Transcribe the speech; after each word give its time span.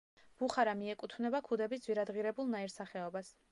ბუხარა 0.43 0.73
მიეკუთვნება 0.79 1.43
ქუდების 1.49 1.85
ძვირადღირებულ 1.85 2.53
ნაირსახეობას. 2.57 3.33